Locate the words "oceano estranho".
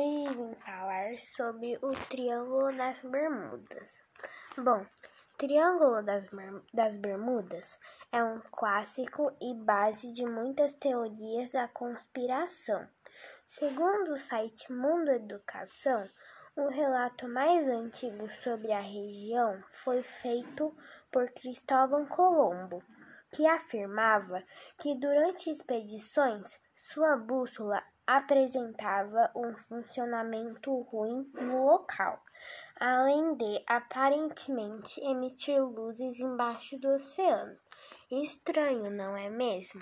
36.88-38.90